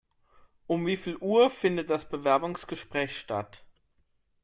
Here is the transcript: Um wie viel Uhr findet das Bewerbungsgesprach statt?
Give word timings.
Um 0.65 0.87
wie 0.87 0.97
viel 0.97 1.15
Uhr 1.17 1.51
findet 1.51 1.91
das 1.91 2.09
Bewerbungsgesprach 2.09 3.09
statt? 3.11 3.63